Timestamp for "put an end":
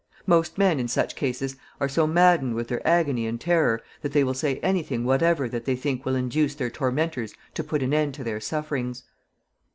7.63-8.15